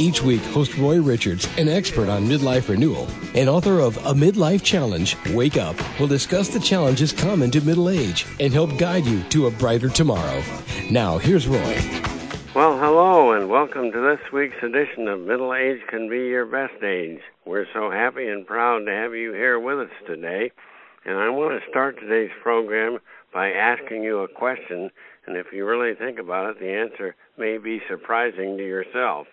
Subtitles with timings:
[0.00, 4.62] Each week, host Roy Richards, an expert on midlife renewal and author of A Midlife
[4.62, 9.22] Challenge, Wake Up, will discuss the challenges common to middle age and help guide you
[9.24, 10.42] to a brighter tomorrow.
[10.90, 11.78] Now, here's Roy.
[12.54, 16.82] Well, hello, and welcome to this week's edition of Middle Age Can Be Your Best
[16.82, 17.20] Age.
[17.44, 20.50] We're so happy and proud to have you here with us today.
[21.04, 23.00] And I want to start today's program
[23.34, 24.90] by asking you a question.
[25.26, 29.26] And if you really think about it, the answer may be surprising to yourself.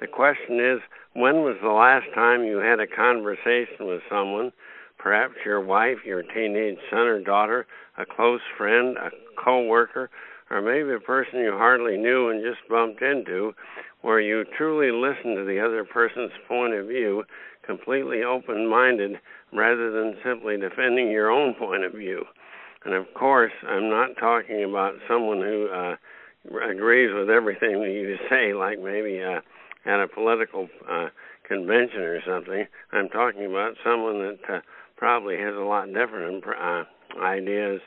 [0.00, 0.80] The question is,
[1.12, 4.50] when was the last time you had a conversation with someone,
[4.98, 7.66] perhaps your wife, your teenage son or daughter,
[7.98, 10.08] a close friend, a coworker,
[10.50, 13.52] or maybe a person you hardly knew and just bumped into,
[14.00, 17.24] where you truly listened to the other person's point of view,
[17.66, 19.20] completely open-minded,
[19.52, 22.24] rather than simply defending your own point of view.
[22.86, 25.96] And of course, I'm not talking about someone who uh,
[26.64, 29.40] agrees with everything that you say, like maybe uh,
[29.84, 31.08] at a political uh,
[31.46, 32.66] convention or something.
[32.92, 34.60] I'm talking about someone that uh,
[34.96, 36.84] probably has a lot different uh,
[37.20, 37.80] ideas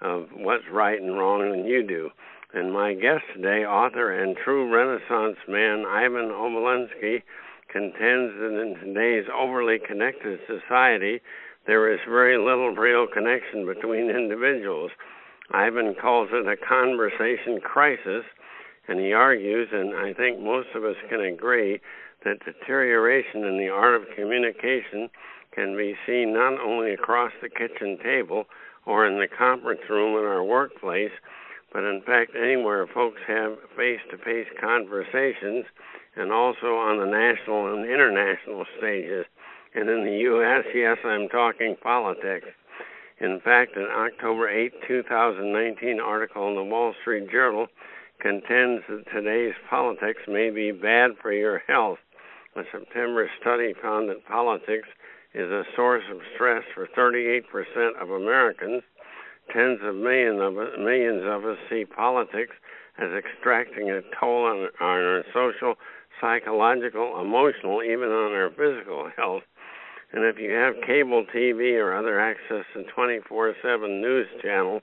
[0.00, 2.10] of what's right and wrong than you do.
[2.54, 7.22] And my guest today, author and true Renaissance man Ivan Obolensky,
[7.70, 11.20] contends that in today's overly connected society,
[11.66, 14.90] there is very little real connection between individuals.
[15.50, 18.24] Ivan calls it a conversation crisis
[18.88, 21.80] and he argues, and I think most of us can agree,
[22.24, 25.10] that deterioration in the art of communication
[25.52, 28.44] can be seen not only across the kitchen table
[28.86, 31.12] or in the conference room in our workplace,
[31.72, 35.66] but in fact anywhere folks have face to face conversations
[36.16, 39.26] and also on the national and international stages.
[39.74, 42.48] And in the U.S., yes, I'm talking politics.
[43.20, 47.66] In fact, an October 8, 2019 article in the Wall Street Journal
[48.20, 51.98] contends that today's politics may be bad for your health.
[52.56, 54.88] A September study found that politics
[55.34, 57.42] is a source of stress for 38%
[58.00, 58.82] of Americans.
[59.52, 62.54] Tens of millions of us, millions of us see politics
[62.98, 65.74] as extracting a toll on, on our social,
[66.20, 69.44] psychological, emotional, even on our physical health.
[70.12, 74.82] And if you have cable TV or other access to 24 7 news channels,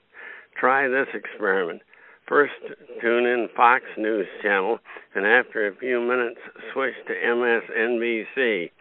[0.58, 1.82] try this experiment.
[2.26, 2.54] First,
[3.00, 4.80] tune in Fox News Channel,
[5.14, 6.40] and after a few minutes,
[6.72, 8.72] switch to MSNBC.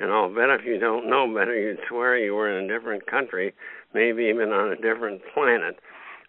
[0.00, 3.06] And I'll bet if you don't know better, you'd swear you were in a different
[3.06, 3.52] country,
[3.92, 5.78] maybe even on a different planet.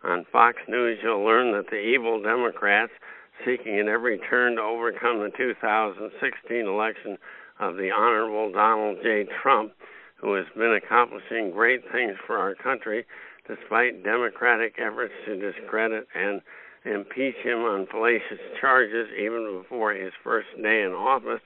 [0.03, 2.91] On Fox News, you'll learn that the evil Democrats,
[3.45, 7.17] seeking at every turn to overcome the 2016 election
[7.57, 9.25] of the Honorable Donald J.
[9.41, 9.71] Trump,
[10.17, 13.05] who has been accomplishing great things for our country
[13.47, 16.41] despite Democratic efforts to discredit and
[16.85, 21.41] impeach him on fallacious charges even before his first day in office,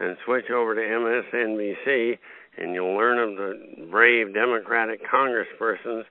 [0.00, 2.18] and switch over to MSNBC,
[2.58, 6.04] and you'll learn of the brave Democratic congresspersons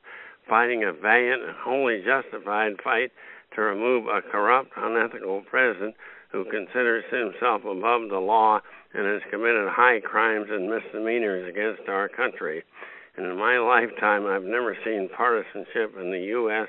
[0.48, 3.12] fighting a valiant and wholly justified fight
[3.56, 5.96] to remove a corrupt, unethical president
[6.32, 8.60] who considers himself above the law
[8.94, 12.64] and has committed high crimes and misdemeanors against our country.
[13.18, 16.68] And in my lifetime, I've never seen partisanship in the U.S.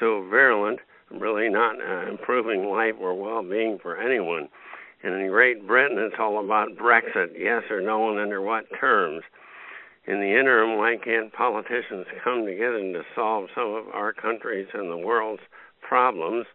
[0.00, 4.48] so virulent really not uh, improving life or well-being for anyone.
[5.02, 9.22] And in Great Britain, it's all about Brexit, yes or no, and under what terms.
[10.06, 14.90] In the interim, why can't politicians come together to solve some of our country's and
[14.90, 15.42] the world's
[15.80, 16.46] problems?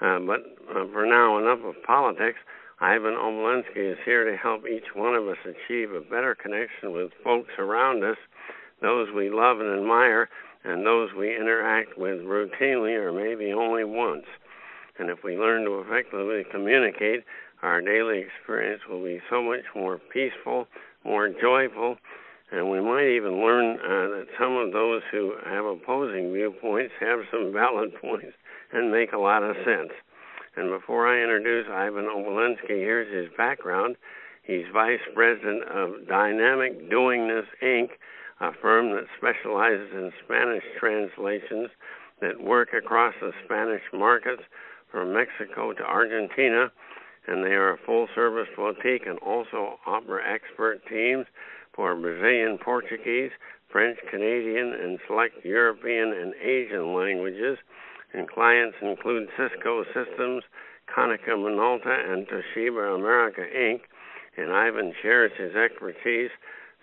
[0.00, 0.40] Uh, but
[0.70, 2.38] uh, for now, enough of politics.
[2.80, 7.12] Ivan Obolensky is here to help each one of us achieve a better connection with
[7.22, 8.18] folks around us,
[8.84, 10.28] those we love and admire,
[10.64, 14.26] and those we interact with routinely or maybe only once.
[14.98, 17.24] And if we learn to effectively communicate,
[17.62, 20.68] our daily experience will be so much more peaceful,
[21.04, 21.96] more joyful,
[22.52, 27.20] and we might even learn uh, that some of those who have opposing viewpoints have
[27.30, 28.36] some valid points
[28.72, 29.90] and make a lot of sense.
[30.56, 33.96] And before I introduce Ivan Obolensky, here's his background.
[34.44, 37.88] He's vice president of Dynamic Doingness Inc.,
[38.40, 41.70] a firm that specializes in Spanish translations
[42.20, 44.42] that work across the Spanish markets
[44.90, 46.70] from Mexico to Argentina.
[47.26, 51.26] And they are a full service boutique and also offer expert teams
[51.74, 53.30] for Brazilian Portuguese,
[53.70, 57.58] French, Canadian, and select European and Asian languages.
[58.12, 60.44] And clients include Cisco Systems,
[60.94, 63.80] Konica Minolta, and Toshiba America Inc.
[64.36, 66.30] And Ivan shares his expertise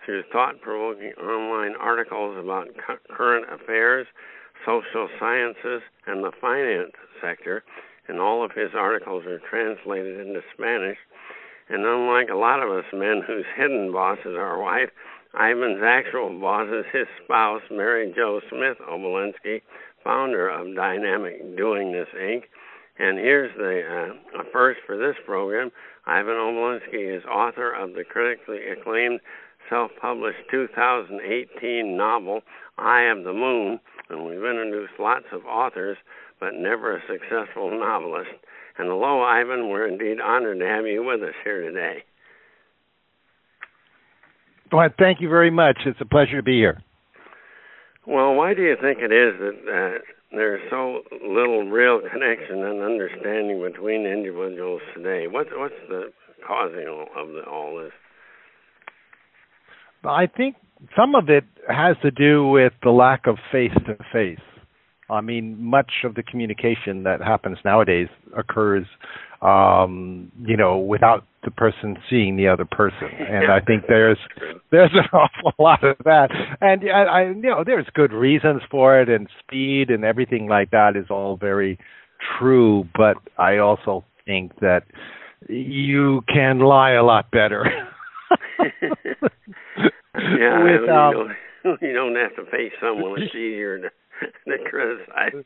[0.04, 2.68] through thought provoking online articles about
[3.10, 4.06] current affairs,
[4.66, 7.62] social sciences, and the finance sector.
[8.08, 10.98] And all of his articles are translated into Spanish.
[11.68, 14.90] And unlike a lot of us men whose hidden boss is our wife,
[15.34, 19.62] Ivan's actual boss is his spouse, Mary Jo Smith Obolensky,
[20.04, 22.42] founder of Dynamic Doingness Inc.
[22.98, 25.70] And here's the uh, first for this program.
[26.04, 29.20] Ivan Obolensky is author of the critically acclaimed
[29.72, 32.42] self-published 2018 novel
[32.76, 33.80] Eye of the Moon,
[34.10, 35.96] and we've introduced lots of authors,
[36.38, 38.30] but never a successful novelist.
[38.78, 39.70] And hello, Ivan.
[39.70, 42.04] We're indeed honored to have you with us here today.
[44.70, 45.78] Well, thank you very much.
[45.86, 46.82] It's a pleasure to be here.
[48.06, 49.98] Well, why do you think it is that uh,
[50.32, 55.26] there's so little real connection and understanding between individuals today?
[55.28, 56.12] What's what's the
[56.46, 57.92] causing of the, all this?
[60.04, 60.56] I think
[60.96, 64.38] some of it has to do with the lack of face to face.
[65.10, 68.86] I mean, much of the communication that happens nowadays occurs,
[69.42, 74.18] um, you know, without the person seeing the other person, and I think there's
[74.70, 76.28] there's an awful lot of that,
[76.60, 80.70] and I, I, you know, there's good reasons for it, and speed and everything like
[80.70, 81.78] that is all very
[82.38, 84.84] true, but I also think that
[85.48, 87.64] you can lie a lot better.
[90.38, 91.34] yeah, With, um, you,
[91.64, 93.22] don't, you don't have to face someone.
[93.22, 93.88] It's easier to,
[94.48, 95.44] to criticize.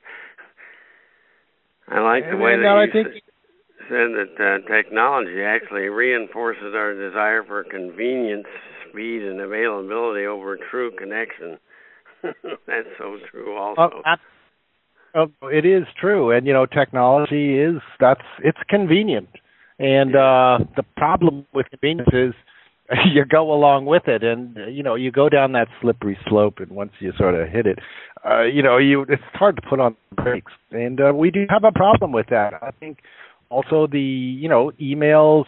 [1.89, 3.23] I like the way that you think,
[3.89, 8.47] said that uh, technology actually reinforces our desire for convenience,
[8.89, 11.59] speed, and availability over true connection.
[12.23, 14.03] That's so true, also.
[14.05, 14.17] Uh,
[15.15, 19.29] oh, it is true, and you know, technology is that's it's convenient,
[19.79, 22.35] and uh, the problem with convenience is
[23.13, 26.71] you go along with it and you know you go down that slippery slope and
[26.71, 27.79] once you sort of hit it
[28.25, 30.53] uh you know you it's hard to put on brakes.
[30.71, 32.55] And uh, we do have a problem with that.
[32.63, 32.99] I think
[33.49, 35.45] also the you know emails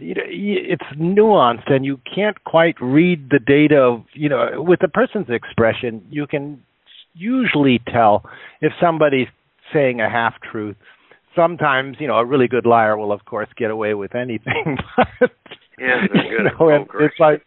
[0.00, 5.26] it's nuanced and you can't quite read the data of you know with a person's
[5.28, 6.62] expression you can
[7.14, 8.22] usually tell
[8.60, 9.26] if somebody's
[9.72, 10.76] saying a half truth
[11.34, 14.76] sometimes you know a really good liar will of course get away with anything
[15.18, 15.30] but
[15.78, 17.04] yeah, they're good you know, at poker.
[17.04, 17.42] It's like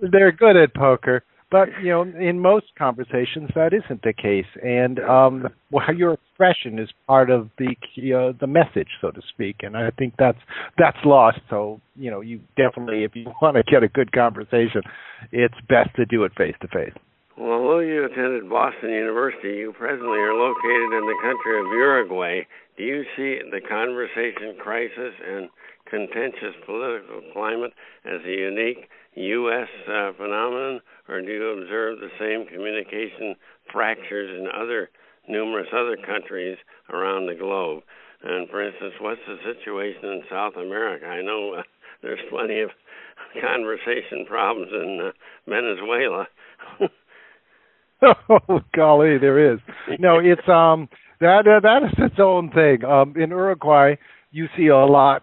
[0.02, 4.98] they're good at poker, but you know, in most conversations that isn't the case, and
[5.00, 7.76] um, well, your expression is part of the
[8.12, 10.38] uh, the message, so to speak, and I think that's
[10.78, 11.38] that's lost.
[11.48, 14.82] So you know, you definitely, if you want to get a good conversation,
[15.30, 16.94] it's best to do it face to face.
[17.36, 22.46] Well, although you attended Boston University, you presently are located in the country of Uruguay.
[22.76, 25.50] Do you see the conversation crisis and
[25.90, 27.72] contentious political climate
[28.06, 28.86] as a unique
[29.16, 29.68] U.S.
[29.82, 33.34] Uh, phenomenon, or do you observe the same communication
[33.72, 34.90] fractures in other
[35.28, 36.56] numerous other countries
[36.90, 37.82] around the globe?
[38.22, 41.06] And for instance, what's the situation in South America?
[41.06, 41.62] I know uh,
[42.00, 42.70] there's plenty of
[43.42, 45.10] conversation problems in uh,
[45.50, 46.28] Venezuela.
[48.28, 49.60] oh golly, there is.
[49.98, 50.88] No, it's um
[51.20, 52.84] that uh, that is its own thing.
[52.84, 53.94] Um, in Uruguay,
[54.30, 55.22] you see a lot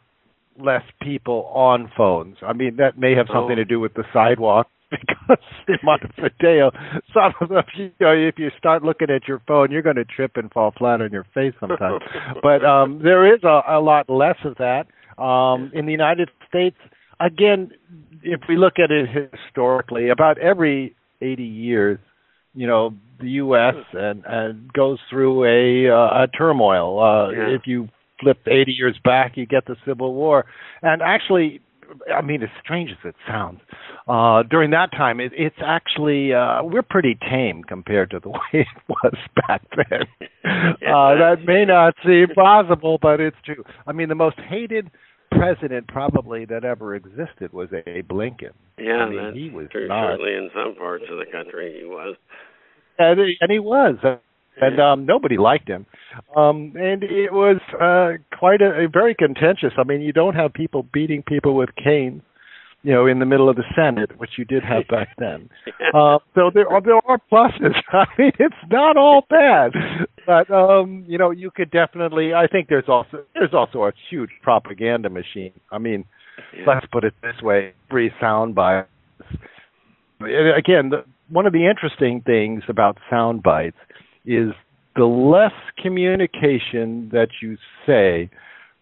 [0.60, 2.38] less people on phones.
[2.42, 3.56] I mean, that may have something oh.
[3.56, 6.72] to do with the sidewalk because in Montevideo,
[7.14, 10.06] some of them, you know, if you start looking at your phone, you're going to
[10.06, 12.02] trip and fall flat on your face sometimes.
[12.44, 14.88] but um, there is a, a lot less of that.
[15.22, 16.78] Um, in the United States,
[17.20, 17.72] again,
[18.24, 22.00] if we look at it historically, about every 80 years,
[22.54, 23.76] you know, the U.S.
[23.94, 27.00] and, and goes through a, uh, a turmoil.
[27.00, 27.56] Uh, yeah.
[27.56, 27.88] If you
[28.20, 30.46] flip 80 years back, you get the Civil War.
[30.82, 31.62] And actually,
[32.14, 33.60] I mean, as strange as it sounds,
[34.08, 38.40] uh, during that time, it, it's actually uh, we're pretty tame compared to the way
[38.54, 39.16] it was
[39.48, 40.02] back then.
[40.44, 43.64] uh, that may not seem possible, but it's true.
[43.88, 44.90] I mean, the most hated
[45.32, 48.54] president probably that ever existed was Abe Lincoln.
[48.78, 49.88] Yeah, I mean, he was true.
[49.88, 52.16] Not, certainly in some parts of the country he was.
[53.00, 53.96] And he, and he was
[54.60, 55.86] and um nobody liked him
[56.36, 60.54] um and it was uh quite a, a very contentious i mean you don't have
[60.54, 62.22] people beating people with canes
[62.84, 65.50] you know in the middle of the senate which you did have back then.
[65.94, 67.76] Uh so there are there are pluses.
[67.92, 69.72] I mean it's not all bad.
[70.26, 74.30] But um you know you could definitely i think there's also there's also a huge
[74.42, 75.54] propaganda machine.
[75.72, 76.06] I mean
[76.58, 76.64] yeah.
[76.68, 78.88] let's put it this way every sound bites.
[80.22, 83.78] Again the one of the interesting things about sound bites
[84.26, 84.52] is
[84.96, 88.30] the less communication that you say,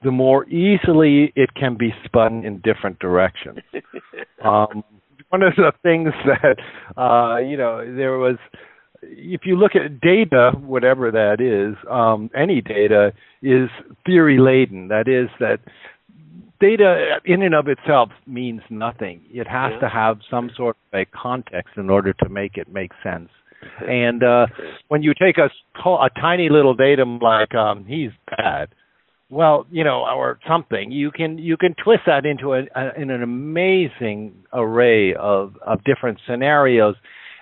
[0.04, 3.60] the more easily it can be spun in different directions.
[4.44, 4.84] um,
[5.30, 6.58] one of the things that
[7.02, 8.38] uh, you know there was,
[9.02, 13.70] if you look at data, whatever that is, um, any data is
[14.06, 14.88] theory laden.
[14.88, 15.60] That is that
[16.60, 19.22] data in and of itself means nothing.
[19.32, 19.80] It has yeah.
[19.80, 23.30] to have some sort of a context in order to make it make sense.
[23.88, 24.48] And uh,
[24.88, 25.50] when you take a,
[25.86, 28.70] a tiny little datum like um, he's bad,
[29.30, 33.12] well, you know, or something, you can you can twist that into a, a, in
[33.12, 36.96] an amazing array of of different scenarios.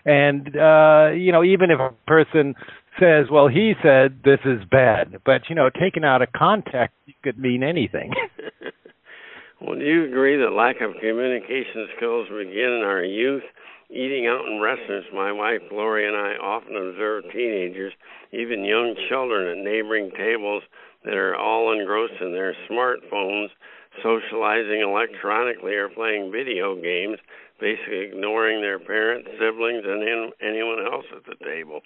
[0.06, 2.56] And uh, you know, even if a person
[3.00, 7.15] says, "Well, he said this is bad," but you know, taken out of context, it
[7.24, 8.12] could mean anything.
[9.62, 13.44] well, do you agree that lack of communication skills begin in our youth?
[13.89, 17.94] Eating out in restaurants, my wife Gloria and I often observe teenagers,
[18.34, 20.63] even young children, at neighboring tables
[21.08, 23.48] that are all engrossed in their smartphones,
[24.04, 27.18] socializing electronically or playing video games,
[27.62, 30.04] basically ignoring their parents, siblings, and
[30.44, 31.80] anyone else at the table.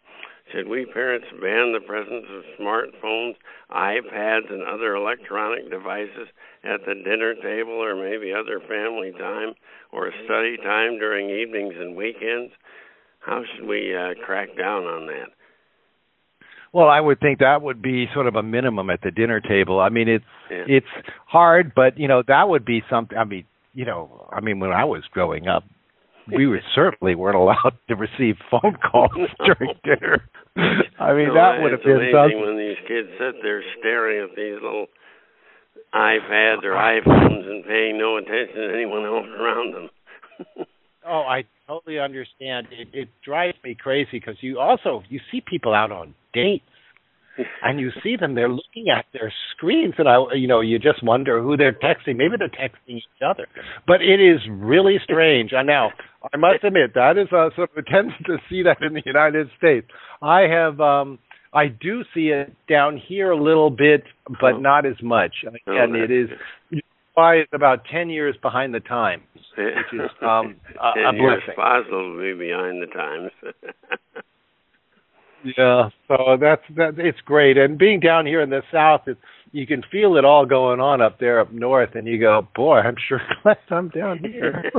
[0.51, 3.36] Should we parents ban the presence of smartphones,
[3.70, 6.28] iPads, and other electronic devices
[6.63, 9.54] at the dinner table or maybe other family time
[9.92, 12.54] or study time during evenings and weekends?
[13.20, 15.30] How should we uh, crack down on that?
[16.74, 19.80] Well, I would think that would be sort of a minimum at the dinner table.
[19.80, 20.63] I mean, it's yeah.
[20.68, 20.88] it's
[21.28, 23.18] hard, but you know that would be something.
[23.18, 25.63] I mean, you know, I mean, when I was growing up,
[26.34, 29.12] we were certainly weren't allowed to receive phone calls
[29.46, 30.24] during dinner.
[31.00, 32.40] I mean, no, that would have been something.
[32.40, 34.88] when these kids sit there staring at these little
[35.94, 39.90] iPads or iPhones and paying no attention to anyone else around them.
[41.08, 42.68] oh, I totally understand.
[42.72, 46.63] It, it drives me crazy because you also you see people out on dates
[47.63, 51.01] and you see them they're looking at their screens and i you know you just
[51.01, 52.18] wonder who they're texting.
[52.18, 53.48] Maybe they're texting each other.
[53.88, 55.51] But it is really strange.
[55.54, 55.90] I know
[56.34, 59.04] i must admit that is a sort of a tendency to see that in the
[59.06, 59.88] united states.
[60.22, 61.20] I have um
[61.54, 64.60] i do see it down here a little bit but oh.
[64.60, 65.34] not as much.
[65.48, 66.30] Oh, and it is
[67.13, 69.24] why it's about ten years behind the times
[69.58, 73.32] which is um a, a blessing possibly behind the times
[75.58, 77.00] Yeah, so that's that.
[77.00, 79.20] It's great, and being down here in the south, it's
[79.51, 82.77] you can feel it all going on up there up north, and you go, boy,
[82.77, 84.72] I'm sure glad I'm down here.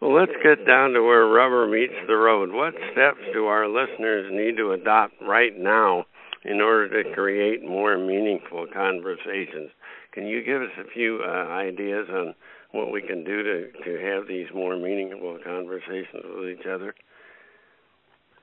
[0.00, 2.50] well, let's get down to where rubber meets the road.
[2.52, 6.04] What steps do our listeners need to adopt right now
[6.44, 9.70] in order to create more meaningful conversations?
[10.12, 12.34] Can you give us a few uh, ideas on
[12.72, 16.94] what we can do to to have these more meaningful conversations with each other?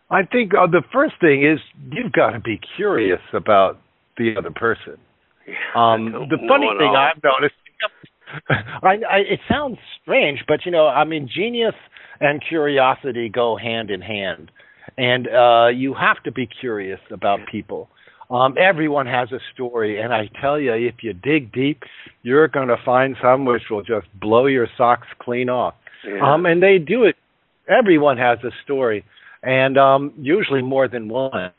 [0.09, 1.59] I think uh, the first thing is
[1.91, 3.79] you've got to be curious about
[4.17, 4.97] the other person.
[5.75, 7.55] Um, the funny thing I've noticed,
[8.83, 11.75] I, I, it sounds strange, but you know, I mean, genius
[12.19, 14.51] and curiosity go hand in hand,
[14.97, 17.89] and uh, you have to be curious about people.
[18.29, 21.83] Um, everyone has a story, and I tell you, if you dig deep,
[22.23, 25.75] you're going to find some which will just blow your socks clean off.
[26.05, 26.33] Yeah.
[26.33, 27.15] Um, and they do it.
[27.69, 29.03] Everyone has a story
[29.43, 31.51] and um, usually more than one.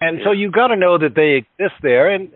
[0.00, 2.12] And so you've got to know that they exist there.
[2.12, 2.30] And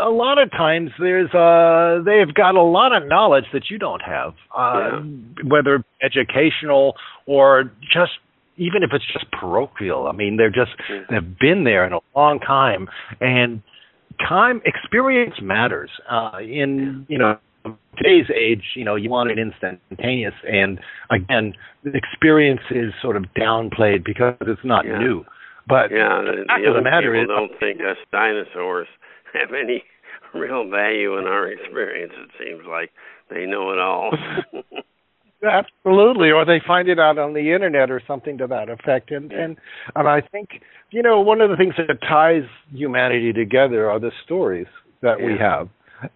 [0.00, 4.02] a lot of times there's uh they've got a lot of knowledge that you don't
[4.02, 5.00] have uh yeah.
[5.44, 8.10] whether educational or just
[8.58, 11.12] even if it's just parochial i mean they're just mm-hmm.
[11.12, 12.88] they've been there in a long time
[13.20, 13.62] and
[14.28, 17.38] time experience matters uh in you know
[17.96, 20.78] today's age, you know, you want it instantaneous, and
[21.10, 24.98] again, the experience is sort of downplayed because it's not yeah.
[24.98, 25.24] new.
[25.66, 28.88] But yeah, the, the the matter people is, don't think us dinosaurs
[29.34, 29.84] have any
[30.34, 32.12] real value in our experience.
[32.16, 32.90] It seems like
[33.30, 34.10] they know it all.
[35.42, 39.12] Absolutely, or they find it out on the internet or something to that effect.
[39.12, 39.56] And and
[39.94, 40.48] and I think
[40.90, 44.66] you know one of the things that ties humanity together are the stories
[45.02, 45.26] that yeah.
[45.26, 45.68] we have.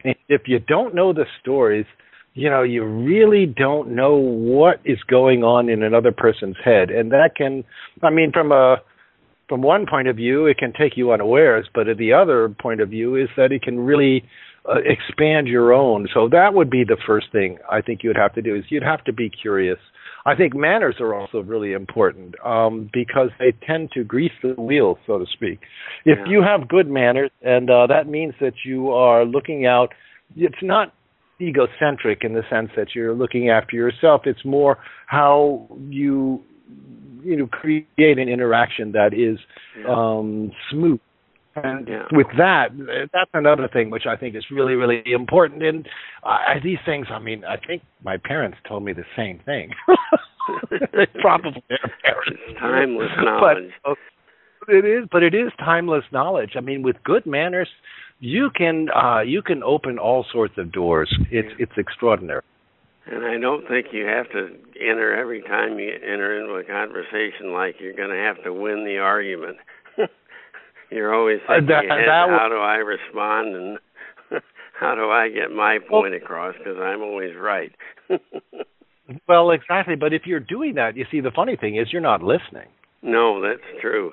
[0.04, 1.86] And if you don't know the stories,
[2.34, 6.90] you know, you really don't know what is going on in another person's head.
[6.90, 7.64] And that can
[8.02, 8.76] I mean from a
[9.48, 12.80] from one point of view it can take you unawares, but at the other point
[12.80, 14.24] of view is that it can really
[14.68, 16.08] uh, expand your own.
[16.14, 18.82] So that would be the first thing I think you'd have to do is you'd
[18.82, 19.78] have to be curious.
[20.24, 24.98] I think manners are also really important um, because they tend to grease the wheels,
[25.06, 25.60] so to speak.
[26.04, 26.30] If yeah.
[26.30, 29.88] you have good manners, and uh, that means that you are looking out,
[30.36, 30.94] it's not
[31.40, 34.22] egocentric in the sense that you're looking after yourself.
[34.26, 36.42] It's more how you
[37.24, 39.38] you know create an interaction that is
[39.78, 39.92] yeah.
[39.92, 41.00] um, smooth.
[41.54, 42.04] And yeah.
[42.12, 42.68] with that,
[43.12, 45.62] that's another thing which I think is really, really important.
[45.62, 45.86] And
[46.22, 49.70] uh, these things, I mean, I think my parents told me the same thing.
[51.20, 52.40] Probably their parents.
[52.48, 53.72] It's timeless knowledge.
[53.84, 53.98] But,
[54.68, 56.52] it is, but it is timeless knowledge.
[56.56, 57.68] I mean, with good manners,
[58.20, 61.12] you can uh, you can open all sorts of doors.
[61.30, 62.42] It's it's extraordinary.
[63.06, 67.52] And I don't think you have to enter every time you enter into a conversation
[67.52, 69.56] like you're going to have to win the argument.
[70.92, 73.78] You're always uh, thinking uh, that, ahead, that how do I respond and
[74.80, 77.72] how do I get my point well, across because I'm always right.
[79.28, 79.94] well, exactly.
[79.96, 82.68] But if you're doing that, you see, the funny thing is you're not listening.
[83.02, 84.12] No, that's true.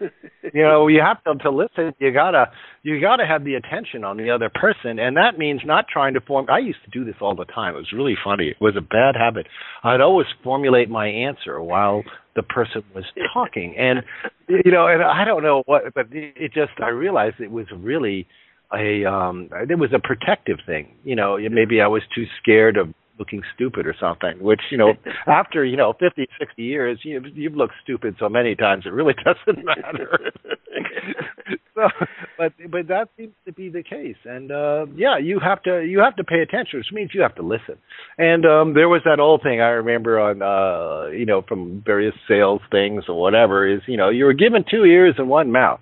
[0.00, 1.92] you know, you have to to listen.
[1.98, 2.46] You gotta
[2.82, 6.20] you gotta have the attention on the other person, and that means not trying to
[6.20, 6.46] form.
[6.48, 7.74] I used to do this all the time.
[7.74, 8.48] It was really funny.
[8.48, 9.46] It was a bad habit.
[9.82, 12.02] I'd always formulate my answer while
[12.38, 13.04] the person was
[13.34, 14.02] talking, and
[14.48, 18.28] you know, and I don't know what, but it just I realized it was really
[18.72, 20.94] a um it was a protective thing.
[21.04, 24.92] You know, maybe I was too scared of looking stupid or something which you know
[25.26, 29.14] after you know fifty sixty years you you've looked stupid so many times it really
[29.24, 30.18] doesn't matter.
[31.74, 31.88] So
[32.36, 34.16] but but that seems to be the case.
[34.24, 37.36] And uh yeah you have to you have to pay attention which means you have
[37.36, 37.76] to listen.
[38.18, 42.14] And um there was that old thing i remember on uh you know from various
[42.26, 45.80] sales things or whatever is you know you were given two ears and one mouth.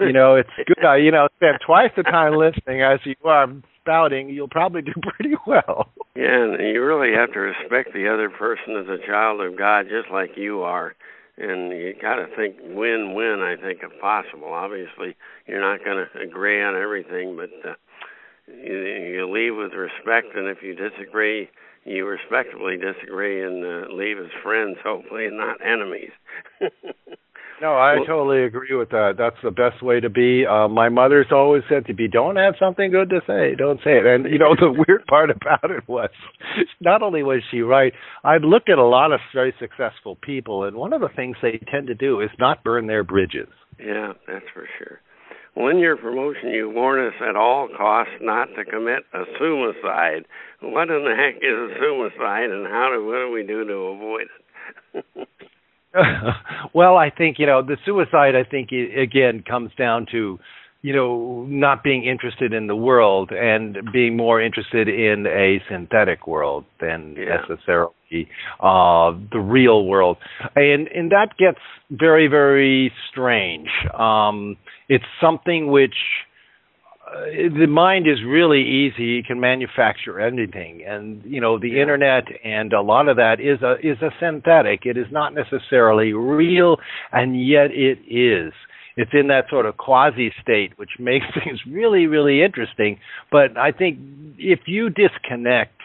[0.00, 3.48] You know it's good uh, you know spend twice the time listening as you are
[3.88, 5.88] spouting, you'll probably do pretty well.
[6.14, 9.86] Yeah, and you really have to respect the other person as a child of God,
[9.88, 10.94] just like you are.
[11.38, 13.40] And you got to think win-win.
[13.40, 14.52] I think if possible.
[14.52, 15.16] Obviously,
[15.46, 17.74] you're not going to agree on everything, but uh,
[18.48, 20.34] you, you leave with respect.
[20.34, 21.48] And if you disagree,
[21.84, 26.10] you respectfully disagree and uh, leave as friends, hopefully, and not enemies.
[27.60, 29.14] No, I well, totally agree with that.
[29.18, 30.46] That's the best way to be.
[30.46, 33.98] Uh, my mother's always said to me, "Don't have something good to say, don't say
[33.98, 36.10] it." And you know, the weird part about it was,
[36.80, 40.76] not only was she right, I've looked at a lot of very successful people, and
[40.76, 43.48] one of the things they tend to do is not burn their bridges.
[43.78, 45.00] Yeah, that's for sure.
[45.56, 50.26] Well, in your promotion, you warn us at all costs not to commit a suicide.
[50.60, 53.74] What in the heck is a suicide, and how do what do we do to
[53.74, 54.28] avoid
[54.94, 55.28] it?
[56.74, 58.34] well, I think you know the suicide.
[58.34, 60.38] I think again comes down to
[60.82, 66.26] you know not being interested in the world and being more interested in a synthetic
[66.26, 67.36] world than yeah.
[67.40, 68.28] necessarily
[68.60, 70.18] uh, the real world,
[70.54, 73.68] and and that gets very very strange.
[73.98, 74.56] Um,
[74.88, 75.96] it's something which
[77.08, 79.04] Uh, the mind is really easy.
[79.04, 81.82] You can manufacture anything, and you know the yeah.
[81.82, 84.84] internet and a lot of that is a is a synthetic.
[84.84, 86.76] It is not necessarily real,
[87.12, 88.52] and yet it is.
[88.96, 92.98] It's in that sort of quasi state, which makes things really really interesting.
[93.30, 93.98] But I think
[94.36, 95.80] if you disconnect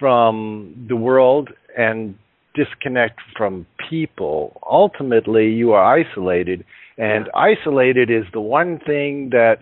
[0.00, 2.16] from the world and
[2.54, 6.64] disconnect from people, ultimately you are isolated.
[6.96, 9.58] And isolated is the one thing that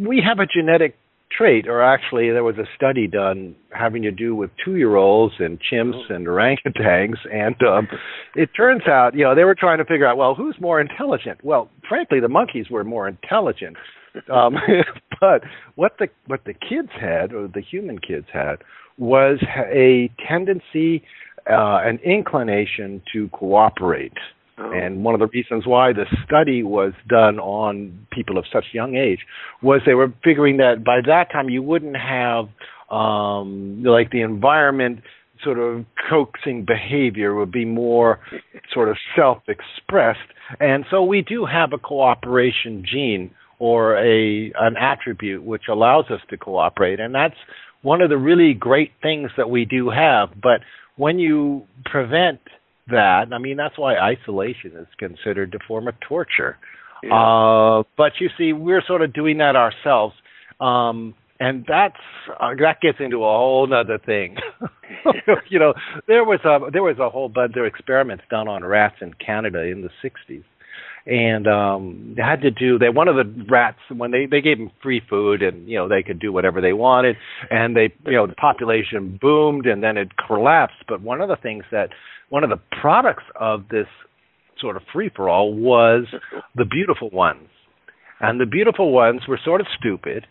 [0.00, 0.96] we have a genetic
[1.36, 6.00] trait, or actually, there was a study done having to do with two-year-olds and chimps
[6.10, 6.14] oh.
[6.14, 7.88] and orangutans, and um,
[8.34, 11.42] it turns out, you know, they were trying to figure out, well, who's more intelligent?
[11.44, 13.76] Well, frankly, the monkeys were more intelligent,
[14.32, 14.54] um,
[15.20, 15.42] but
[15.74, 18.56] what the what the kids had, or the human kids had,
[18.98, 21.02] was a tendency,
[21.50, 24.12] uh, an inclination to cooperate
[24.58, 24.72] Oh.
[24.72, 28.96] And one of the reasons why the study was done on people of such young
[28.96, 29.20] age
[29.62, 32.46] was they were figuring that by that time you wouldn't have
[32.90, 35.00] um like the environment
[35.44, 38.20] sort of coaxing behavior would be more
[38.72, 40.18] sort of self-expressed.
[40.60, 46.20] And so we do have a cooperation gene or a an attribute which allows us
[46.30, 47.00] to cooperate.
[47.00, 47.36] And that's
[47.82, 50.30] one of the really great things that we do have.
[50.40, 50.60] But
[50.96, 52.40] when you prevent
[52.88, 53.26] that.
[53.32, 56.56] I mean, that's why isolation is considered a form of torture.
[57.02, 57.14] Yeah.
[57.14, 60.14] Uh, but you see, we're sort of doing that ourselves.
[60.60, 61.96] Um, and that's
[62.40, 64.36] uh, that gets into a whole other thing.
[65.50, 65.74] you know,
[66.06, 69.62] there was a there was a whole bunch of experiments done on rats in Canada
[69.62, 70.44] in the '60s,
[71.06, 74.58] and um they had to do they one of the rats when they they gave
[74.58, 77.16] them free food and you know they could do whatever they wanted.
[77.50, 80.84] And they you know the population boomed and then it collapsed.
[80.88, 81.90] But one of the things that
[82.28, 83.86] one of the products of this
[84.60, 86.06] sort of free for all was
[86.54, 87.48] the beautiful ones.
[88.20, 90.26] And the beautiful ones were sort of stupid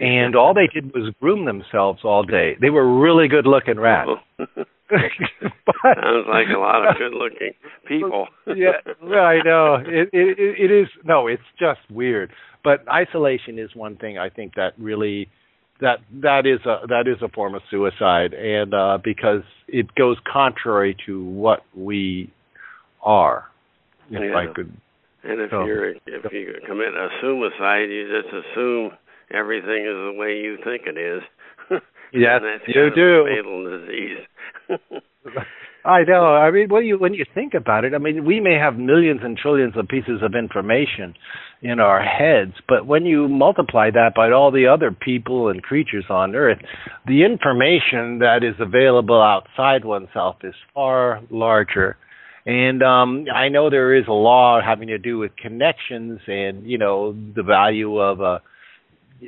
[0.00, 2.56] and all they did was groom themselves all day.
[2.60, 4.10] They were really good looking rats.
[4.38, 4.48] but,
[4.88, 7.52] Sounds like a lot of good looking
[7.86, 8.28] people.
[8.46, 9.76] yeah, I know.
[9.76, 12.32] It, it it is no, it's just weird.
[12.62, 15.28] But isolation is one thing I think that really
[15.80, 20.16] that that is a that is a form of suicide and uh because it goes
[20.30, 22.32] contrary to what we
[23.02, 23.50] are
[24.10, 24.36] if yeah.
[24.36, 24.72] i could
[25.24, 28.92] and if so, you're if you commit a suicide you just assume
[29.30, 31.22] everything is the way you think it is
[32.12, 34.24] yes that's you do fatal disease
[35.84, 36.24] I know.
[36.24, 39.20] I mean, when you when you think about it, I mean, we may have millions
[39.22, 41.14] and trillions of pieces of information
[41.60, 46.06] in our heads, but when you multiply that by all the other people and creatures
[46.08, 46.58] on Earth,
[47.06, 51.98] the information that is available outside oneself is far larger.
[52.46, 56.78] And um, I know there is a law having to do with connections and you
[56.78, 58.40] know the value of a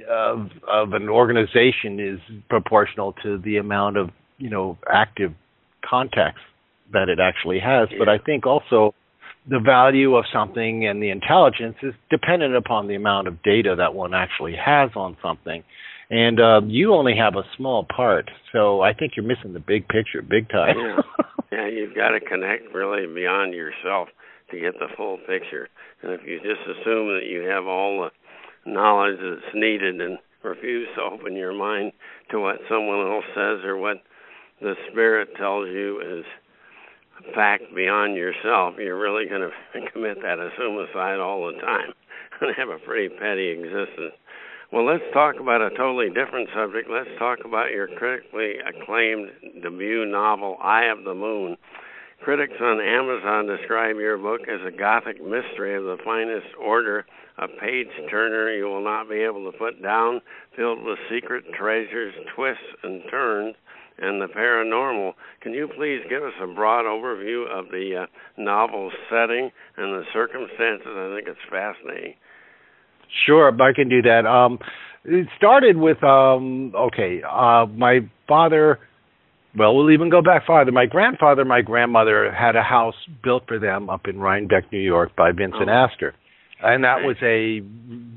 [0.09, 5.33] of of an organization is proportional to the amount of you know active
[5.89, 6.41] contacts
[6.93, 7.89] that it actually has.
[7.99, 8.95] But I think also
[9.49, 13.95] the value of something and the intelligence is dependent upon the amount of data that
[13.95, 15.63] one actually has on something.
[16.11, 19.89] And uh, you only have a small part, so I think you're missing the big
[19.89, 20.77] picture, big time.
[20.79, 21.01] yeah.
[21.53, 24.09] yeah, you've got to connect really beyond yourself
[24.51, 25.69] to get the full picture.
[26.03, 28.11] And if you just assume that you have all the
[28.67, 31.93] knowledge that's needed and refuse to open your mind
[32.31, 33.99] to what someone else says or what
[34.61, 36.25] the spirit tells you is
[37.21, 41.93] a fact beyond yourself, you're really going to commit that as suicide all the time
[42.41, 44.15] and have a pretty petty existence.
[44.73, 46.91] Well, let's talk about a totally different subject.
[46.91, 49.31] Let's talk about your critically acclaimed
[49.63, 51.57] debut novel, Eye of the Moon.
[52.23, 57.05] Critics on Amazon describe your book as a gothic mystery of the finest order,
[57.39, 60.21] a page turner you will not be able to put down,
[60.57, 63.55] filled with secret treasures, twists, and turns
[63.99, 65.13] and the paranormal.
[65.41, 70.05] Can you please give us a broad overview of the uh, novel setting and the
[70.13, 70.89] circumstances?
[70.89, 72.15] I think it's fascinating.
[73.27, 74.27] Sure, I can do that.
[74.27, 74.59] Um,
[75.05, 78.81] it started with um, okay, uh, my father.
[79.59, 80.73] Well, we'll even go back farther.
[80.73, 85.17] My grandfather, my grandmother had a house built for them up in Rhinebeck, New York,
[85.17, 85.73] by Vincent oh.
[85.73, 86.15] Astor
[86.59, 87.61] and that was a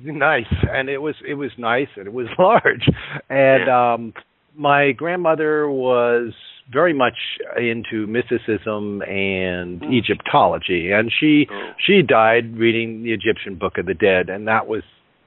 [0.10, 2.88] nice and it was it was nice and it was large
[3.30, 3.94] and yeah.
[3.94, 4.14] um
[4.56, 6.34] my grandmother was
[6.72, 7.16] very much
[7.58, 9.94] into mysticism and mm.
[9.94, 11.72] Egyptology, and she oh.
[11.86, 14.84] she died reading the Egyptian Book of the Dead, and that was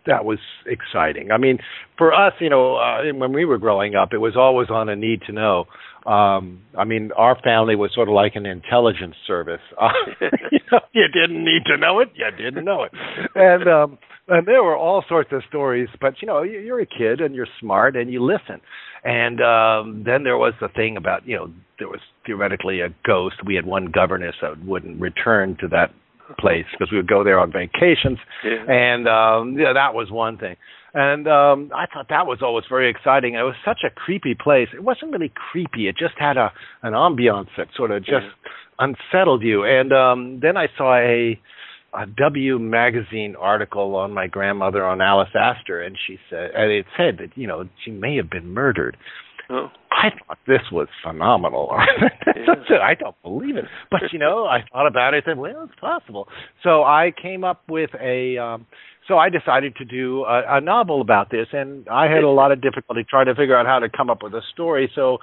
[0.06, 1.30] that was exciting.
[1.30, 1.58] I mean,
[1.96, 4.96] for us, you know, uh, when we were growing up, it was always on a
[4.96, 5.66] need to know.
[6.06, 9.60] Um, I mean, our family was sort of like an intelligence service.
[9.80, 9.88] Uh,
[10.50, 12.92] you, know, you didn't need to know it, you didn't know it,
[13.34, 15.88] and um, and there were all sorts of stories.
[16.00, 18.60] But you know, you're a kid and you're smart and you listen.
[19.04, 23.36] And um, then there was the thing about you know there was theoretically a ghost.
[23.44, 25.92] We had one governess that wouldn't return to that
[26.38, 28.64] place because we would go there on vacations, yeah.
[28.68, 30.56] and um, yeah, that was one thing.
[30.94, 33.34] And um, I thought that was always very exciting.
[33.34, 34.68] It was such a creepy place.
[34.74, 35.88] It wasn't really creepy.
[35.88, 36.52] It just had a
[36.82, 38.26] an ambiance that sort of just
[38.78, 39.64] unsettled you.
[39.64, 41.40] And um, then I saw a
[41.94, 46.86] a W magazine article on my grandmother on Alice Astor, and she said, and it
[46.96, 48.96] said that you know she may have been murdered.
[49.52, 49.68] Oh.
[49.90, 51.70] I thought this was phenomenal.
[52.26, 52.78] yeah.
[52.82, 55.78] I don't believe it, but you know, I thought about it and said, well, it's
[55.78, 56.26] possible.
[56.62, 58.38] So I came up with a.
[58.38, 58.66] um
[59.08, 62.52] so I decided to do a, a novel about this, and I had a lot
[62.52, 64.90] of difficulty trying to figure out how to come up with a story.
[64.94, 65.18] So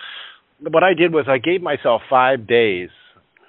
[0.60, 2.90] what I did was I gave myself five days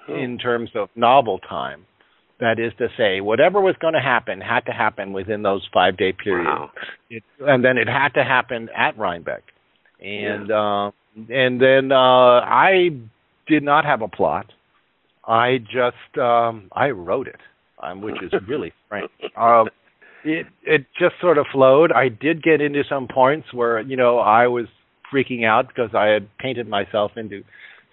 [0.07, 0.15] oh.
[0.15, 1.85] in terms of novel time
[2.41, 5.95] that is to say, whatever was going to happen had to happen within those five
[5.95, 6.71] day periods, wow.
[7.09, 9.43] it, and then it had to happen at Rhinebeck,
[10.01, 10.87] and yeah.
[10.87, 10.91] uh,
[11.29, 12.89] and then uh, I
[13.47, 14.47] did not have a plot.
[15.27, 17.39] I just um, I wrote it,
[17.81, 19.09] um, which is really strange.
[19.37, 19.65] Uh,
[20.23, 21.91] it it just sort of flowed.
[21.91, 24.65] I did get into some points where you know I was
[25.13, 27.43] freaking out because I had painted myself into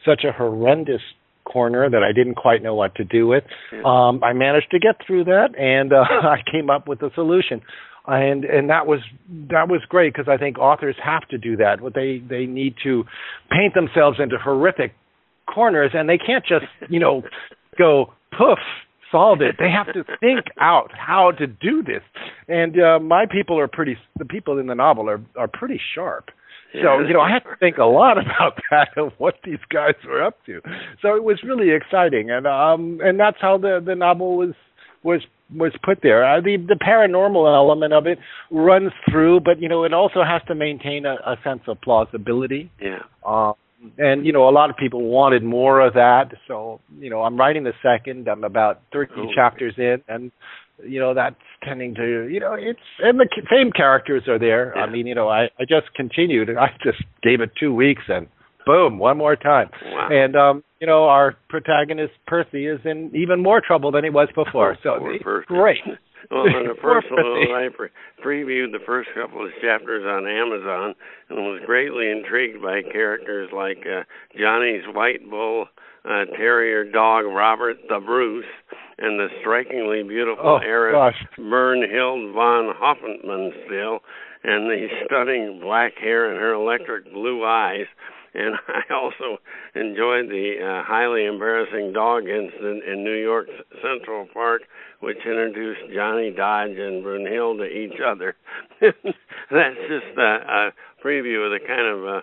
[0.05, 1.03] such a horrendous
[1.45, 3.45] corner that I didn't quite know what to do with.
[3.85, 7.63] Um, I managed to get through that, and uh, I came up with a solution.
[8.09, 9.01] And and that was
[9.51, 11.81] that was great because I think authors have to do that.
[11.81, 13.05] What they they need to
[13.51, 14.95] paint themselves into horrific
[15.47, 17.23] corners, and they can't just you know
[17.79, 18.59] go poof
[19.11, 19.57] solve it.
[19.59, 22.03] They have to think out how to do this.
[22.47, 23.97] And uh, my people are pretty.
[24.19, 26.31] The people in the novel are are pretty sharp.
[26.73, 29.95] So, you know, I had to think a lot about that of what these guys
[30.07, 30.61] were up to.
[31.01, 34.55] So it was really exciting and um and that's how the the novel was
[35.03, 35.23] was
[35.55, 36.25] was put there.
[36.25, 38.19] Uh, the the paranormal element of it
[38.51, 42.71] runs through, but you know it also has to maintain a, a sense of plausibility.
[42.81, 43.01] Yeah.
[43.25, 43.53] Uh,
[43.97, 47.37] and you know a lot of people wanted more of that, so you know I'm
[47.37, 48.29] writing the second.
[48.29, 49.35] I'm about 13 oh.
[49.35, 50.33] chapters in, and
[50.85, 54.73] you know that's tending to you know it's and the same characters are there.
[54.77, 54.83] Yeah.
[54.83, 56.51] I mean you know I I just continued.
[56.59, 58.27] I just gave it two weeks and
[58.67, 59.71] boom one more time.
[59.85, 60.09] Wow.
[60.11, 64.29] And um you know, our protagonist Percy is in even more trouble than he was
[64.35, 64.77] before.
[64.83, 65.81] So Poor great.
[66.31, 67.89] well, on the first one, I pre-
[68.25, 70.95] previewed the first couple of chapters on Amazon
[71.29, 74.05] and was greatly intrigued by characters like uh,
[74.39, 75.67] Johnny's white bull
[76.05, 78.45] uh, terrier dog Robert the Bruce
[78.99, 81.15] and the strikingly beautiful oh, heiress.
[81.39, 83.99] Bernhild von Hoffmannsthal
[84.45, 87.87] and the stunning black hair and her electric blue eyes
[88.35, 89.39] and I also
[89.75, 93.49] enjoyed the uh, highly embarrassing dog incident in New York
[93.83, 94.63] Central Park,
[95.01, 98.37] which introduced Johnny Dodge and Brunhilde to each other.
[98.81, 100.71] That's just a, a
[101.05, 102.21] preview of the kind of uh,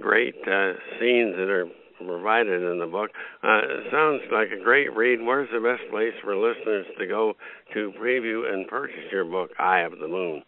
[0.00, 1.66] great uh, scenes that are
[2.06, 3.10] provided in the book.
[3.42, 5.20] Uh, sounds like a great read.
[5.20, 7.34] Where's the best place for listeners to go
[7.74, 10.42] to preview and purchase your book, Eye of the Moon?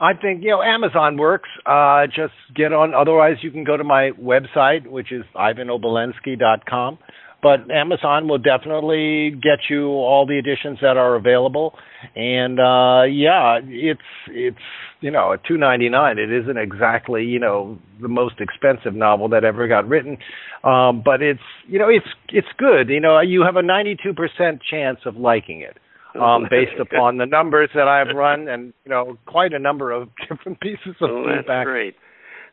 [0.00, 1.48] I think you know Amazon works.
[1.64, 2.94] Uh, just get on.
[2.94, 6.98] Otherwise, you can go to my website, which is ivanobolensky.com.
[7.42, 11.74] But Amazon will definitely get you all the editions that are available.
[12.14, 14.56] And uh, yeah, it's it's
[15.00, 16.18] you know at two ninety nine.
[16.18, 20.18] It isn't exactly you know the most expensive novel that ever got written,
[20.64, 22.88] um, but it's you know it's it's good.
[22.88, 25.78] You know you have a ninety two percent chance of liking it
[26.20, 30.08] um, based upon the numbers that I've run, and you know, quite a number of
[30.28, 31.46] different pieces of well, feedback.
[31.46, 31.96] That's great.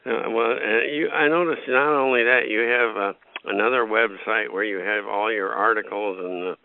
[0.06, 3.14] Uh, well, uh, you, I noticed not only that you have uh,
[3.46, 6.56] another website where you have all your articles, and uh,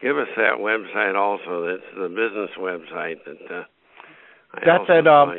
[0.00, 1.66] give us that website also.
[1.66, 3.36] That's the business website that.
[3.54, 3.64] Uh,
[4.64, 5.34] that's at um.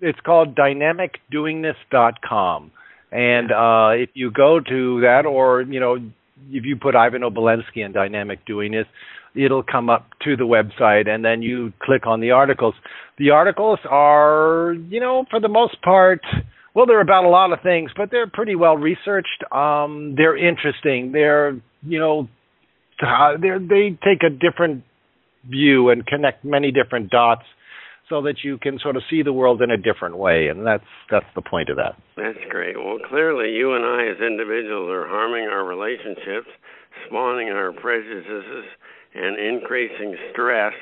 [0.00, 2.70] It's called dynamicdoingness.com.
[3.10, 5.96] And uh, if you go to that, or you know,
[6.50, 8.86] if you put Ivan Obolensky and Dynamic Doingness,
[9.38, 12.74] it'll come up to the website and then you click on the articles.
[13.18, 16.20] The articles are, you know, for the most part,
[16.74, 19.44] well, they're about a lot of things, but they're pretty well researched.
[19.52, 21.12] Um, they're interesting.
[21.12, 22.28] They're, you know,
[23.00, 24.84] they they take a different
[25.48, 27.44] view and connect many different dots
[28.08, 30.84] so that you can sort of see the world in a different way and that's
[31.10, 35.06] that's the point of that that's great well clearly you and i as individuals are
[35.06, 36.48] harming our relationships
[37.06, 38.64] spawning our prejudices
[39.14, 40.74] and increasing stress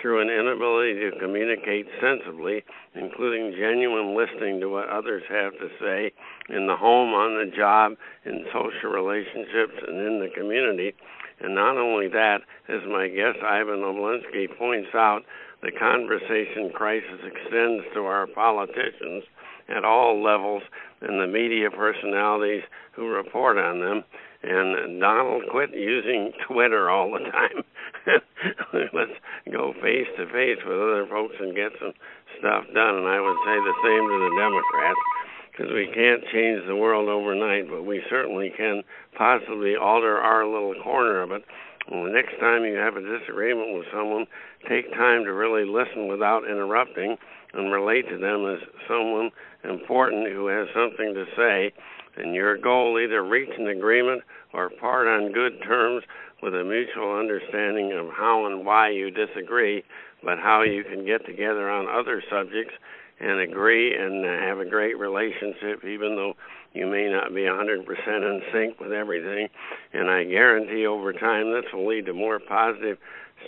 [0.00, 2.64] through an inability to communicate sensibly,
[2.94, 6.12] including genuine listening to what others have to say
[6.48, 7.92] in the home, on the job,
[8.24, 10.92] in social relationships, and in the community.
[11.40, 15.22] And not only that, as my guest Ivan Obolensky points out,
[15.62, 19.22] the conversation crisis extends to our politicians
[19.68, 20.62] at all levels
[21.00, 24.04] and the media personalities who report on them.
[24.42, 27.62] And Donald, quit using Twitter all the time.
[28.92, 29.16] Let's
[29.50, 31.92] go face to face with other folks and get some
[32.38, 32.94] stuff done.
[33.02, 35.02] And I would say the same to the Democrats
[35.50, 38.82] because we can't change the world overnight, but we certainly can
[39.16, 41.44] possibly alter our little corner of it.
[41.90, 44.26] Well, the next time you have a disagreement with someone,
[44.68, 47.16] take time to really listen without interrupting
[47.52, 49.30] and relate to them as someone
[49.64, 51.72] important who has something to say
[52.16, 56.02] and your goal either reach an agreement or part on good terms
[56.42, 59.84] with a mutual understanding of how and why you disagree,
[60.24, 62.74] but how you can get together on other subjects
[63.20, 66.34] and agree and have a great relationship, even though
[66.72, 69.48] you may not be 100% in sync with everything.
[69.92, 72.98] And I guarantee over time this will lead to more positive,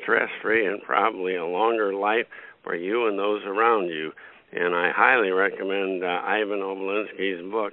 [0.03, 2.27] stress free, and probably a longer life
[2.63, 4.13] for you and those around you.
[4.53, 7.73] And I highly recommend uh, Ivan Obolensky's book,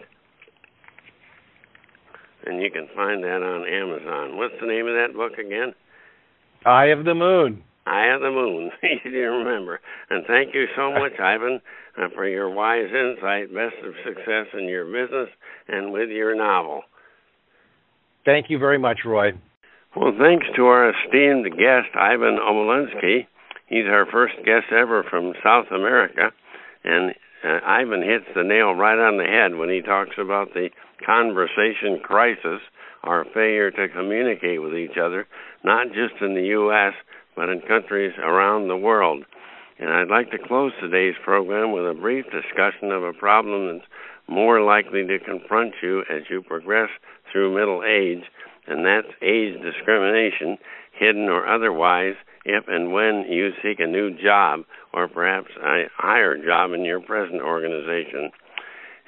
[2.46, 4.38] and you can find that on Amazon.
[4.38, 5.74] What's the name of that book again?
[6.66, 7.64] Eye of the Moon.
[7.86, 8.72] Eye of the Moon.
[9.04, 9.80] you remember.
[10.10, 11.62] And thank you so much, Ivan,
[11.98, 13.54] uh, for your wise insight.
[13.54, 15.30] Best of success in your business
[15.68, 16.84] and with your novel.
[18.26, 19.32] Thank you very much, Roy.
[19.96, 23.28] Well, thanks to our esteemed guest, Ivan Obolensky.
[23.68, 26.32] He's our first guest ever from South America,
[26.84, 30.70] and uh, Ivan hits the nail right on the head when he talks about the
[31.06, 32.62] conversation crisis,
[33.04, 35.28] our failure to communicate with each other,
[35.64, 36.94] not just in the U.S.,
[37.36, 39.24] but in countries around the world.
[39.80, 43.90] And I'd like to close today's program with a brief discussion of a problem that's
[44.28, 46.90] more likely to confront you as you progress
[47.32, 48.24] through middle age,
[48.68, 50.58] and that's age discrimination,
[50.94, 54.62] hidden or otherwise, if and when you seek a new job
[54.94, 58.32] or perhaps a higher job in your present organization.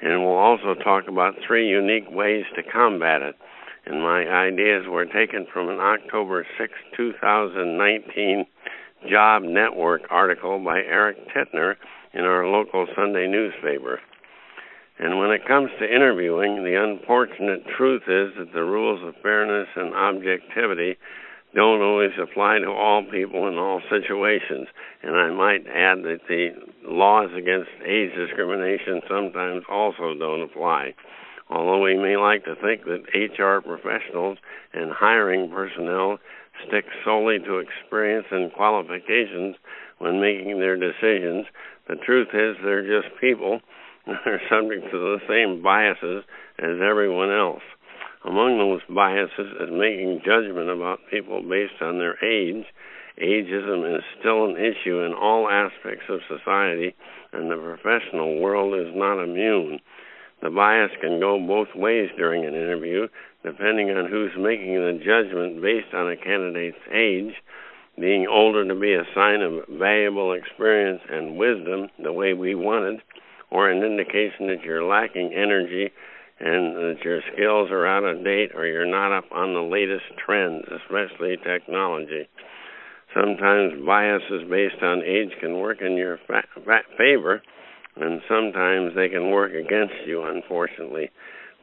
[0.00, 3.36] And we'll also talk about three unique ways to combat it.
[3.86, 8.46] And my ideas were taken from an October 6, 2019
[9.10, 11.76] Job Network article by Eric Tittner
[12.14, 14.00] in our local Sunday newspaper.
[14.98, 19.68] And when it comes to interviewing, the unfortunate truth is that the rules of fairness
[19.74, 20.96] and objectivity
[21.54, 24.66] don't always apply to all people in all situations.
[25.02, 26.50] And I might add that the
[26.84, 30.94] laws against age discrimination sometimes also don't apply.
[31.50, 34.38] Although we may like to think that HR professionals
[34.72, 36.18] and hiring personnel
[36.66, 39.56] stick solely to experience and qualifications
[39.98, 41.46] when making their decisions,
[41.88, 43.60] the truth is they're just people.
[44.06, 46.24] And they're subject to the same biases
[46.58, 47.62] as everyone else.
[48.24, 52.64] Among those biases is making judgment about people based on their age.
[53.20, 56.94] Ageism is still an issue in all aspects of society,
[57.32, 59.78] and the professional world is not immune.
[60.42, 63.08] The bias can go both ways during an interview,
[63.44, 67.34] depending on who's making the judgment based on a candidate's age.
[68.00, 73.02] Being older to be a sign of valuable experience and wisdom, the way we wanted,
[73.50, 75.92] or an indication that you're lacking energy
[76.44, 80.04] and that your skills are out of date or you're not up on the latest
[80.24, 82.28] trends, especially technology.
[83.14, 87.40] Sometimes biases based on age can work in your fa- fa- favor,
[87.96, 91.08] and sometimes they can work against you, unfortunately.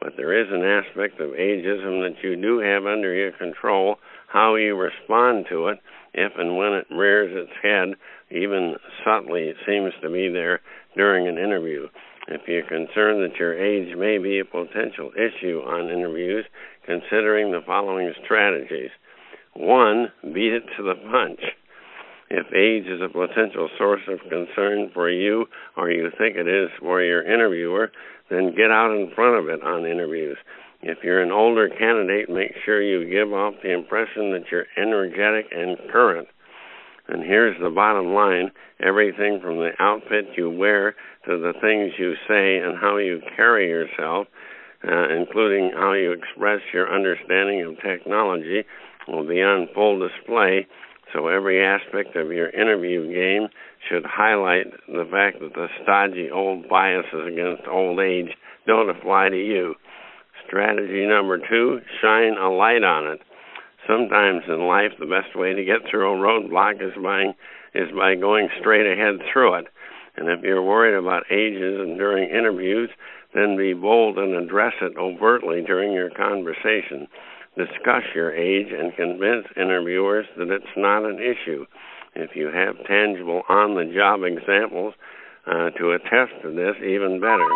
[0.00, 4.00] But there is an aspect of ageism that you do have under your control.
[4.26, 5.78] How you respond to it,
[6.12, 7.94] if and when it rears its head,
[8.36, 10.60] even subtly, it seems to be there
[10.96, 11.86] during an interview.
[12.28, 16.44] If you're concerned that your age may be a potential issue on interviews,
[16.86, 18.90] considering the following strategies.
[19.54, 21.40] One, beat it to the punch.
[22.30, 26.70] If age is a potential source of concern for you or you think it is
[26.80, 27.92] for your interviewer,
[28.30, 30.38] then get out in front of it on interviews.
[30.80, 35.46] If you're an older candidate, make sure you give off the impression that you're energetic
[35.52, 36.28] and current.
[37.08, 40.94] And here's the bottom line everything from the outfit you wear
[41.26, 44.26] to the things you say and how you carry yourself,
[44.86, 48.64] uh, including how you express your understanding of technology,
[49.08, 50.66] will be on full display.
[51.12, 53.48] So every aspect of your interview game
[53.88, 58.30] should highlight the fact that the stodgy old biases against old age
[58.66, 59.74] don't apply to you.
[60.46, 63.20] Strategy number two shine a light on it.
[63.86, 67.34] Sometimes in life, the best way to get through a roadblock is by
[67.74, 69.66] is by going straight ahead through it.
[70.16, 72.90] And if you're worried about ageism during interviews,
[73.34, 77.08] then be bold and address it overtly during your conversation.
[77.56, 81.64] Discuss your age and convince interviewers that it's not an issue.
[82.14, 84.94] If you have tangible on the job examples
[85.46, 87.48] uh, to attest to this, even better.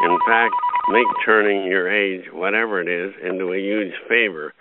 [0.00, 0.54] In fact,
[0.90, 4.54] make turning your age, whatever it is, into a huge favor.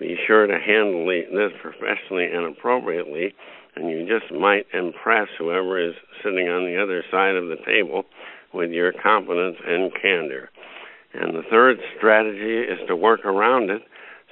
[0.00, 3.34] Be sure to handle this professionally and appropriately
[3.76, 8.04] and you just might impress whoever is sitting on the other side of the table
[8.52, 10.50] with your competence and candor.
[11.14, 13.82] And the third strategy is to work around it.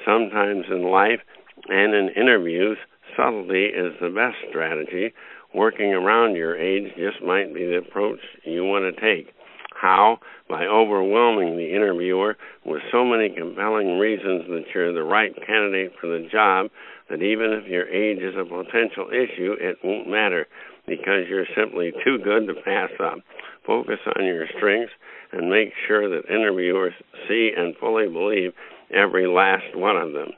[0.05, 1.21] Sometimes in life
[1.69, 2.79] and in interviews,
[3.17, 5.13] subtlety is the best strategy.
[5.55, 9.33] Working around your age just might be the approach you want to take.
[9.81, 10.19] How?
[10.49, 16.09] By overwhelming the interviewer with so many compelling reasons that you're the right candidate for
[16.09, 16.71] the job
[17.09, 20.47] that even if your age is a potential issue, it won't matter
[20.87, 23.19] because you're simply too good to pass up.
[23.65, 24.93] Focus on your strengths
[25.33, 26.95] and make sure that interviewers
[27.29, 28.53] see and fully believe
[28.91, 30.31] every last one of them.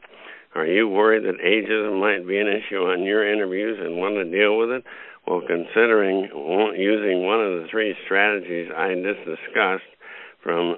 [0.55, 4.24] Are you worried that ageism might be an issue on your interviews and want to
[4.24, 4.85] deal with it?
[5.31, 6.27] Well, considering
[6.77, 9.85] using one of the three strategies I just discussed
[10.43, 10.75] from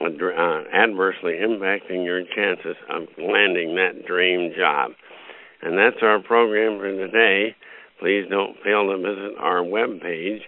[0.00, 4.92] uh, adversely impacting your chances of landing that dream job.
[5.62, 7.56] And that's our program for today.
[7.98, 10.42] Please don't fail to visit our webpage,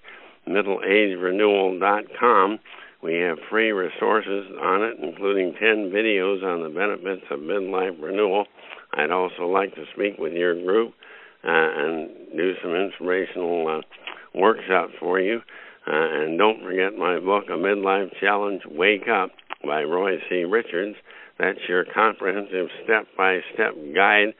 [0.46, 2.60] middleagerenewal.com.
[3.02, 8.46] We have free resources on it, including 10 videos on the benefits of midlife renewal.
[8.94, 10.94] I'd also like to speak with your group
[11.42, 15.40] and do some inspirational uh, workshops for you.
[15.86, 19.30] Uh, and don't forget my book, A Midlife Challenge Wake Up
[19.64, 20.44] by Roy C.
[20.44, 20.96] Richards.
[21.38, 24.34] That's your comprehensive step by step guide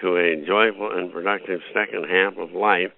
[0.00, 2.92] to a joyful and productive second half of life.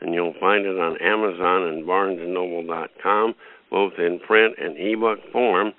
[0.00, 3.34] And you'll find it on Amazon and BarnesandNoble.com,
[3.70, 5.72] both in print and ebook form.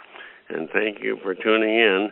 [0.49, 2.11] And thank you for tuning in